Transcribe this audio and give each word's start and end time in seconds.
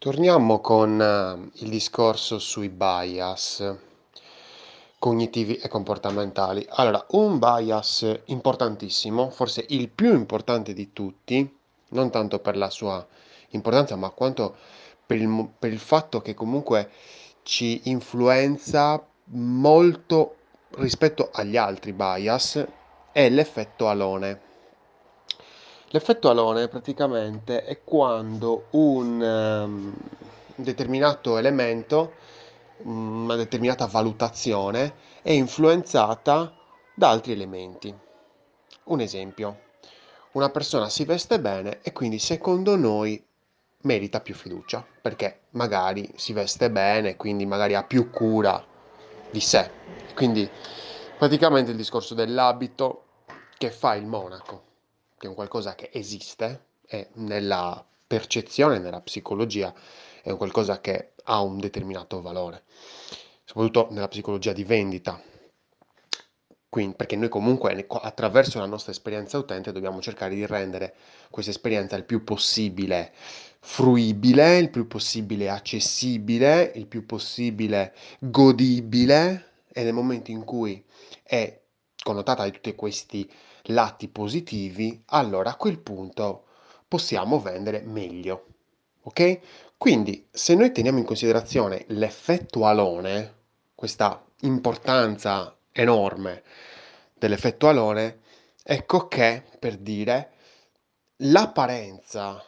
Torniamo 0.00 0.60
con 0.60 0.98
eh, 0.98 1.62
il 1.62 1.68
discorso 1.68 2.38
sui 2.38 2.70
bias 2.70 3.76
cognitivi 4.98 5.56
e 5.56 5.68
comportamentali. 5.68 6.64
Allora, 6.70 7.04
un 7.10 7.38
bias 7.38 8.20
importantissimo, 8.24 9.28
forse 9.28 9.62
il 9.68 9.90
più 9.90 10.14
importante 10.14 10.72
di 10.72 10.94
tutti, 10.94 11.54
non 11.88 12.08
tanto 12.08 12.38
per 12.38 12.56
la 12.56 12.70
sua 12.70 13.06
importanza, 13.50 13.94
ma 13.96 14.08
quanto 14.08 14.56
per 15.04 15.18
il, 15.18 15.50
per 15.58 15.70
il 15.70 15.78
fatto 15.78 16.22
che 16.22 16.32
comunque 16.32 16.88
ci 17.42 17.82
influenza 17.90 19.06
molto 19.32 20.36
rispetto 20.76 21.28
agli 21.30 21.58
altri 21.58 21.92
bias, 21.92 22.66
è 23.12 23.28
l'effetto 23.28 23.86
alone. 23.86 24.48
L'effetto 25.92 26.30
alone 26.30 26.68
praticamente 26.68 27.64
è 27.64 27.82
quando 27.82 28.66
un 28.70 29.20
um, 29.20 29.92
determinato 30.54 31.36
elemento, 31.36 32.12
una 32.82 33.34
determinata 33.34 33.86
valutazione 33.86 34.94
è 35.20 35.32
influenzata 35.32 36.54
da 36.94 37.08
altri 37.08 37.32
elementi. 37.32 37.92
Un 38.84 39.00
esempio, 39.00 39.62
una 40.32 40.48
persona 40.50 40.88
si 40.88 41.04
veste 41.04 41.40
bene 41.40 41.80
e 41.82 41.92
quindi 41.92 42.20
secondo 42.20 42.76
noi 42.76 43.20
merita 43.82 44.20
più 44.20 44.36
fiducia, 44.36 44.86
perché 45.02 45.40
magari 45.50 46.08
si 46.14 46.32
veste 46.32 46.70
bene, 46.70 47.16
quindi 47.16 47.46
magari 47.46 47.74
ha 47.74 47.82
più 47.82 48.10
cura 48.10 48.64
di 49.28 49.40
sé. 49.40 49.68
Quindi 50.14 50.48
praticamente 51.18 51.72
il 51.72 51.76
discorso 51.76 52.14
dell'abito 52.14 53.06
che 53.58 53.72
fa 53.72 53.96
il 53.96 54.06
monaco 54.06 54.68
che 55.20 55.26
è 55.26 55.28
un 55.28 55.34
qualcosa 55.34 55.74
che 55.74 55.90
esiste 55.92 56.68
e 56.86 57.08
nella 57.16 57.84
percezione, 58.06 58.78
nella 58.78 59.02
psicologia 59.02 59.70
è 60.22 60.30
un 60.30 60.38
qualcosa 60.38 60.80
che 60.80 61.12
ha 61.24 61.42
un 61.42 61.58
determinato 61.58 62.22
valore, 62.22 62.62
soprattutto 63.44 63.88
nella 63.90 64.08
psicologia 64.08 64.54
di 64.54 64.64
vendita. 64.64 65.22
Quindi, 66.70 66.96
perché 66.96 67.16
noi 67.16 67.28
comunque 67.28 67.86
attraverso 67.86 68.60
la 68.60 68.64
nostra 68.64 68.92
esperienza 68.92 69.36
utente 69.36 69.72
dobbiamo 69.72 70.00
cercare 70.00 70.34
di 70.34 70.46
rendere 70.46 70.94
questa 71.28 71.50
esperienza 71.50 71.96
il 71.96 72.04
più 72.04 72.24
possibile 72.24 73.12
fruibile, 73.58 74.56
il 74.56 74.70
più 74.70 74.86
possibile 74.86 75.50
accessibile, 75.50 76.72
il 76.76 76.86
più 76.86 77.04
possibile 77.04 77.94
godibile 78.20 79.50
e 79.70 79.82
nel 79.82 79.92
momento 79.92 80.30
in 80.30 80.44
cui 80.44 80.82
è 81.22 81.60
connotata 82.02 82.44
di 82.44 82.52
tutti 82.52 82.74
questi 82.74 83.30
lati 83.64 84.08
positivi, 84.08 85.02
allora 85.06 85.50
a 85.50 85.56
quel 85.56 85.78
punto 85.78 86.44
possiamo 86.88 87.40
vendere 87.40 87.82
meglio. 87.82 88.46
Ok? 89.02 89.40
Quindi, 89.76 90.26
se 90.30 90.54
noi 90.54 90.72
teniamo 90.72 90.98
in 90.98 91.04
considerazione 91.04 91.84
l'effetto 91.88 92.66
alone, 92.66 93.34
questa 93.74 94.22
importanza 94.40 95.56
enorme 95.72 96.42
dell'effetto 97.14 97.68
alone, 97.68 98.20
ecco 98.62 99.08
che 99.08 99.42
per 99.58 99.76
dire 99.76 100.32
l'apparenza, 101.16 102.44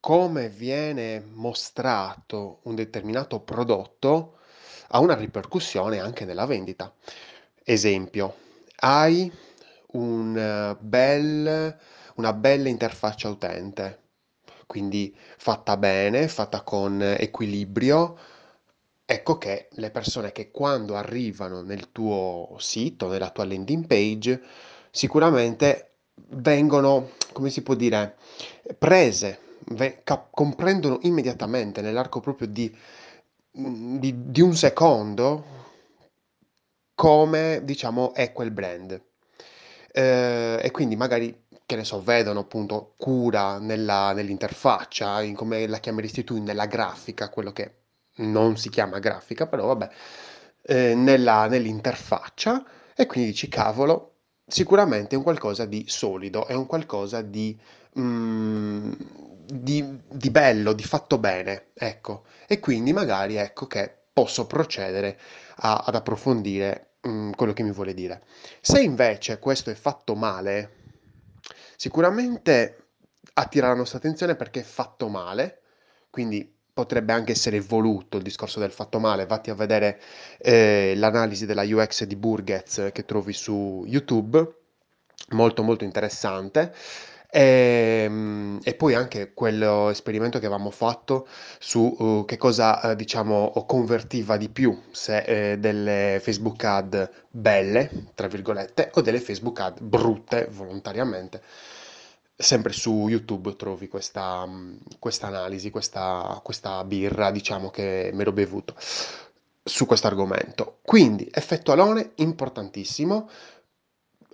come 0.00 0.48
viene 0.48 1.20
mostrato 1.20 2.58
un 2.62 2.74
determinato 2.74 3.38
prodotto, 3.40 4.38
ha 4.88 4.98
una 4.98 5.14
ripercussione 5.14 6.00
anche 6.00 6.24
nella 6.24 6.46
vendita. 6.46 6.92
Esempio, 7.62 8.34
hai 8.80 9.30
un 9.92 10.36
eh, 10.36 10.76
bel, 10.80 11.78
una 12.16 12.32
bella 12.32 12.68
interfaccia 12.68 13.28
utente, 13.28 14.00
quindi 14.66 15.14
fatta 15.36 15.76
bene, 15.76 16.28
fatta 16.28 16.62
con 16.62 17.02
equilibrio. 17.02 18.18
Ecco 19.04 19.36
che 19.38 19.68
le 19.72 19.90
persone 19.90 20.32
che 20.32 20.50
quando 20.50 20.96
arrivano 20.96 21.62
nel 21.62 21.92
tuo 21.92 22.56
sito, 22.58 23.08
nella 23.08 23.30
tua 23.30 23.44
landing 23.44 23.86
page, 23.86 24.42
sicuramente 24.90 25.96
vengono, 26.30 27.10
come 27.32 27.50
si 27.50 27.62
può 27.62 27.74
dire, 27.74 28.16
prese, 28.78 29.40
comprendono 30.30 30.98
immediatamente 31.02 31.80
nell'arco 31.82 32.20
proprio 32.20 32.48
di, 32.48 32.74
di, 33.50 34.30
di 34.30 34.40
un 34.40 34.54
secondo 34.54 35.60
come 36.94 37.60
diciamo 37.64 38.14
è 38.14 38.32
quel 38.32 38.50
brand. 38.50 39.11
Eh, 39.92 40.58
e 40.62 40.70
quindi 40.70 40.96
magari, 40.96 41.44
che 41.66 41.76
ne 41.76 41.84
so, 41.84 42.02
vedono 42.02 42.40
appunto 42.40 42.94
cura 42.96 43.58
nella, 43.58 44.12
nell'interfaccia, 44.12 45.22
in 45.22 45.34
come 45.34 45.66
la 45.66 45.78
chiameresti 45.78 46.24
tu, 46.24 46.42
nella 46.42 46.66
grafica, 46.66 47.28
quello 47.28 47.52
che 47.52 47.74
non 48.16 48.56
si 48.56 48.68
chiama 48.70 48.98
grafica, 48.98 49.46
però 49.46 49.66
vabbè, 49.66 49.88
eh, 50.62 50.94
nella, 50.94 51.46
nell'interfaccia, 51.48 52.64
e 52.94 53.06
quindi 53.06 53.30
dici, 53.30 53.48
cavolo, 53.48 54.10
sicuramente 54.46 55.14
è 55.14 55.18
un 55.18 55.24
qualcosa 55.24 55.64
di 55.66 55.84
solido, 55.88 56.46
è 56.46 56.54
un 56.54 56.66
qualcosa 56.66 57.20
di, 57.22 57.58
mm, 57.98 58.92
di, 59.46 59.98
di 60.08 60.30
bello, 60.30 60.72
di 60.72 60.82
fatto 60.84 61.18
bene, 61.18 61.68
ecco. 61.74 62.24
E 62.46 62.60
quindi 62.60 62.92
magari 62.92 63.36
ecco 63.36 63.66
che 63.66 63.92
posso 64.12 64.46
procedere 64.46 65.18
a- 65.56 65.84
ad 65.86 65.94
approfondire 65.94 66.91
mm, 67.06 67.32
quello 67.32 67.52
che 67.52 67.62
mi 67.62 67.72
vuole 67.72 67.94
dire. 67.94 68.22
Se 68.60 68.80
invece 68.80 69.38
questo 69.38 69.70
è 69.70 69.74
fatto 69.74 70.14
male, 70.14 70.70
sicuramente 71.76 72.76
attira 73.34 73.68
la 73.68 73.74
nostra 73.74 73.98
attenzione 73.98 74.36
perché 74.36 74.60
è 74.60 74.64
fatto 74.64 75.08
male, 75.08 75.60
quindi 76.10 76.52
potrebbe 76.74 77.12
anche 77.12 77.32
essere 77.32 77.60
voluto 77.60 78.16
il 78.16 78.22
discorso 78.22 78.58
del 78.58 78.72
fatto 78.72 78.98
male. 78.98 79.26
Vatti 79.26 79.50
a 79.50 79.54
vedere 79.54 80.00
eh, 80.38 80.94
l'analisi 80.96 81.46
della 81.46 81.64
UX 81.64 82.04
di 82.04 82.16
Burgess 82.16 82.92
che 82.92 83.04
trovi 83.04 83.32
su 83.32 83.84
YouTube, 83.86 84.54
molto 85.30 85.62
molto 85.62 85.84
interessante. 85.84 86.74
E, 87.34 88.02
ehm, 88.04 88.60
e 88.62 88.74
poi 88.74 88.94
anche 88.94 89.32
quello 89.32 89.88
esperimento 89.88 90.38
che 90.38 90.44
avevamo 90.44 90.70
fatto 90.70 91.26
su 91.58 91.80
uh, 91.80 92.24
che 92.26 92.36
cosa 92.36 92.78
uh, 92.82 92.94
diciamo 92.94 93.52
convertiva 93.66 94.36
di 94.36 94.50
più, 94.50 94.78
se 94.90 95.52
eh, 95.52 95.58
delle 95.58 96.20
Facebook 96.22 96.62
ad 96.64 97.10
belle, 97.30 98.10
tra 98.14 98.26
virgolette, 98.26 98.90
o 98.94 99.00
delle 99.00 99.20
Facebook 99.20 99.60
ad 99.60 99.80
brutte 99.80 100.48
volontariamente. 100.50 101.42
Sempre 102.36 102.72
su 102.72 103.08
YouTube 103.08 103.56
trovi 103.56 103.88
questa, 103.88 104.46
questa 104.98 105.28
analisi, 105.28 105.70
questa, 105.70 106.38
questa 106.42 106.84
birra, 106.84 107.30
diciamo 107.30 107.70
che 107.70 108.10
mi 108.12 108.20
ero 108.22 108.32
bevuto 108.32 108.74
su 109.62 109.86
questo 109.86 110.06
argomento. 110.06 110.78
Quindi, 110.82 111.28
effetto 111.32 111.72
alone 111.72 112.12
importantissimo. 112.16 113.28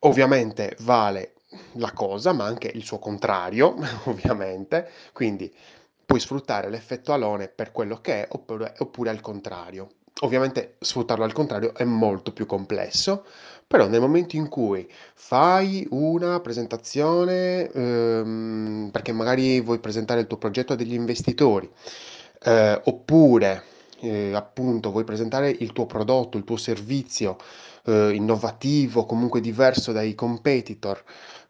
Ovviamente 0.00 0.76
vale 0.80 1.34
la 1.74 1.92
cosa, 1.92 2.32
ma 2.32 2.44
anche 2.44 2.70
il 2.72 2.84
suo 2.84 2.98
contrario, 2.98 3.74
ovviamente. 4.04 4.88
Quindi 5.12 5.52
puoi 6.04 6.20
sfruttare 6.20 6.70
l'effetto 6.70 7.12
alone 7.12 7.48
per 7.48 7.72
quello 7.72 8.00
che 8.00 8.22
è 8.24 8.28
oppure, 8.30 8.74
oppure 8.78 9.10
al 9.10 9.20
contrario. 9.20 9.90
Ovviamente 10.22 10.76
sfruttarlo 10.80 11.24
al 11.24 11.32
contrario 11.32 11.74
è 11.74 11.84
molto 11.84 12.32
più 12.32 12.44
complesso, 12.44 13.24
però 13.66 13.86
nel 13.86 14.00
momento 14.00 14.36
in 14.36 14.48
cui 14.48 14.90
fai 15.14 15.86
una 15.90 16.40
presentazione, 16.40 17.70
ehm, 17.70 18.90
perché 18.92 19.12
magari 19.12 19.60
vuoi 19.60 19.78
presentare 19.78 20.20
il 20.20 20.26
tuo 20.26 20.36
progetto 20.36 20.72
a 20.74 20.76
degli 20.76 20.92
investitori, 20.94 21.70
eh, 22.42 22.80
oppure 22.84 23.62
eh, 24.00 24.34
appunto 24.34 24.90
vuoi 24.90 25.04
presentare 25.04 25.50
il 25.50 25.72
tuo 25.72 25.86
prodotto, 25.86 26.36
il 26.36 26.44
tuo 26.44 26.56
servizio 26.56 27.36
eh, 27.84 28.12
innovativo, 28.14 29.06
comunque 29.06 29.40
diverso 29.40 29.92
dai 29.92 30.14
competitor, 30.14 31.02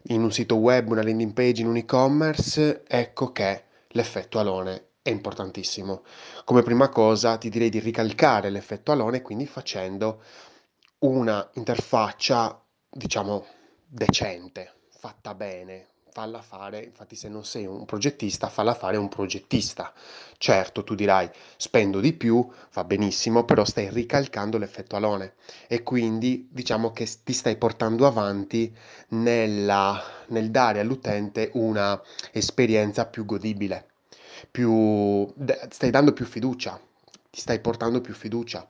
in 0.04 0.22
un 0.22 0.32
sito 0.32 0.56
web, 0.56 0.90
una 0.90 1.02
landing 1.02 1.32
page, 1.32 1.62
in 1.62 1.68
un 1.68 1.76
e-commerce, 1.76 2.84
ecco 2.86 3.32
che 3.32 3.64
l'effetto 3.88 4.38
alone 4.38 4.88
è 5.02 5.10
importantissimo. 5.10 6.02
Come 6.44 6.62
prima 6.62 6.88
cosa 6.88 7.36
ti 7.36 7.48
direi 7.48 7.70
di 7.70 7.80
ricalcare 7.80 8.50
l'effetto 8.50 8.92
alone, 8.92 9.22
quindi 9.22 9.46
facendo 9.46 10.22
una 11.00 11.48
interfaccia, 11.54 12.62
diciamo, 12.88 13.46
decente, 13.86 14.74
fatta 14.90 15.34
bene, 15.34 15.88
falla 16.10 16.42
fare, 16.42 16.82
infatti 16.82 17.14
se 17.16 17.28
non 17.28 17.44
sei 17.44 17.66
un 17.66 17.84
progettista, 17.84 18.48
falla 18.48 18.74
fare 18.74 18.96
un 18.96 19.08
progettista. 19.08 19.92
Certo, 20.36 20.84
tu 20.84 20.94
dirai, 20.94 21.30
spendo 21.56 22.00
di 22.00 22.12
più, 22.12 22.46
va 22.72 22.84
benissimo, 22.84 23.44
però 23.44 23.64
stai 23.64 23.90
ricalcando 23.90 24.58
l'effetto 24.58 24.96
alone 24.96 25.34
e 25.68 25.82
quindi 25.82 26.48
diciamo 26.50 26.92
che 26.92 27.08
ti 27.22 27.32
stai 27.32 27.56
portando 27.56 28.06
avanti 28.06 28.74
nella, 29.08 30.02
nel 30.28 30.50
dare 30.50 30.80
all'utente 30.80 31.50
una 31.54 32.00
esperienza 32.32 33.06
più 33.06 33.24
godibile, 33.24 33.86
più, 34.50 35.32
stai 35.68 35.90
dando 35.90 36.12
più 36.12 36.24
fiducia, 36.24 36.80
ti 37.30 37.40
stai 37.40 37.60
portando 37.60 38.00
più 38.00 38.14
fiducia. 38.14 38.68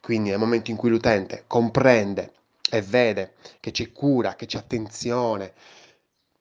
Quindi 0.00 0.30
nel 0.30 0.38
momento 0.38 0.70
in 0.70 0.76
cui 0.76 0.90
l'utente 0.90 1.44
comprende 1.46 2.32
e 2.70 2.82
vede 2.82 3.34
che 3.60 3.70
c'è 3.70 3.90
cura, 3.92 4.34
che 4.34 4.44
c'è 4.46 4.58
attenzione, 4.58 5.54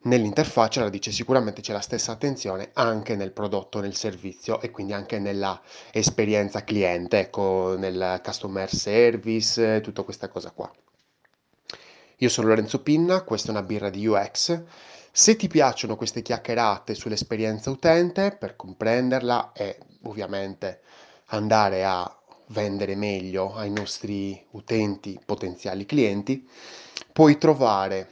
Nell'interfaccia 0.05 0.81
la 0.81 0.89
dice 0.89 1.11
sicuramente 1.11 1.61
c'è 1.61 1.71
la 1.71 1.79
stessa 1.79 2.11
attenzione 2.11 2.71
anche 2.73 3.15
nel 3.15 3.31
prodotto, 3.31 3.79
nel 3.79 3.95
servizio 3.95 4.59
e 4.59 4.69
quindi 4.69 4.91
anche 4.91 5.17
nella 5.17 5.61
esperienza 5.91 6.65
cliente, 6.65 7.19
ecco, 7.19 7.75
nel 7.77 8.19
customer 8.21 8.69
service, 8.69 9.79
tutta 9.79 10.03
questa 10.03 10.27
cosa 10.27 10.51
qua. 10.51 10.69
Io 12.17 12.29
sono 12.29 12.49
Lorenzo 12.49 12.81
Pinna, 12.81 13.21
questa 13.21 13.47
è 13.47 13.51
una 13.51 13.63
birra 13.63 13.89
di 13.89 14.05
UX. 14.05 14.61
Se 15.09 15.35
ti 15.37 15.47
piacciono 15.47 15.95
queste 15.95 16.21
chiacchierate 16.21 16.95
sull'esperienza 16.95 17.69
utente, 17.69 18.35
per 18.37 18.57
comprenderla 18.57 19.53
e 19.53 19.77
ovviamente 20.03 20.81
andare 21.27 21.85
a 21.85 22.13
vendere 22.47 22.95
meglio 22.95 23.55
ai 23.55 23.71
nostri 23.71 24.45
utenti, 24.51 25.17
potenziali 25.25 25.85
clienti, 25.85 26.45
puoi 27.13 27.37
trovare 27.37 28.09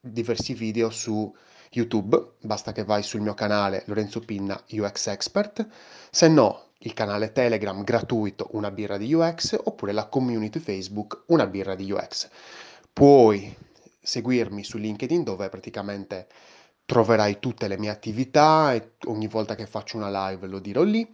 diversi 0.00 0.54
video 0.54 0.90
su 0.90 1.34
YouTube, 1.70 2.32
basta 2.40 2.72
che 2.72 2.84
vai 2.84 3.02
sul 3.02 3.20
mio 3.20 3.34
canale 3.34 3.84
Lorenzo 3.86 4.20
Pinna 4.20 4.60
UX 4.70 5.06
Expert, 5.08 5.66
se 6.10 6.28
no 6.28 6.68
il 6.78 6.94
canale 6.94 7.32
Telegram 7.32 7.84
gratuito 7.84 8.48
Una 8.52 8.70
birra 8.70 8.96
di 8.96 9.12
UX 9.12 9.58
oppure 9.62 9.92
la 9.92 10.06
community 10.06 10.58
Facebook 10.58 11.24
Una 11.26 11.46
birra 11.46 11.74
di 11.74 11.90
UX. 11.92 12.28
Puoi 12.92 13.54
seguirmi 14.00 14.64
su 14.64 14.78
LinkedIn 14.78 15.22
dove 15.22 15.48
praticamente 15.50 16.26
troverai 16.86 17.38
tutte 17.38 17.68
le 17.68 17.78
mie 17.78 17.90
attività 17.90 18.72
e 18.72 18.92
ogni 19.04 19.28
volta 19.28 19.54
che 19.54 19.66
faccio 19.66 19.98
una 19.98 20.30
live 20.30 20.46
lo 20.46 20.58
dirò 20.58 20.82
lì. 20.82 21.08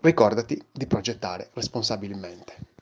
Ricordati 0.00 0.64
di 0.70 0.86
progettare 0.86 1.50
responsabilmente. 1.52 2.77